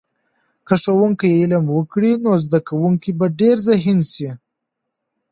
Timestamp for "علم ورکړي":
1.39-2.11